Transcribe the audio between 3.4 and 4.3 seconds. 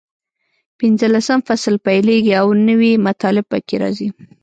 پکې راځي.